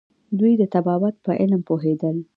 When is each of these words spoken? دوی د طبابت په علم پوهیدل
دوی 0.39 0.53
د 0.57 0.63
طبابت 0.73 1.15
په 1.25 1.31
علم 1.41 1.61
پوهیدل 1.69 2.15